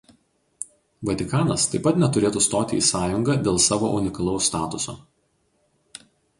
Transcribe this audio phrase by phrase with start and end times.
[1.09, 4.99] Vatikanas taip pat neturėtų stoti į sąjungą dėl savo unikalaus statuso.